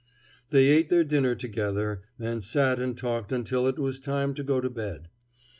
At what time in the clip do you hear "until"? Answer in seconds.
3.31-3.67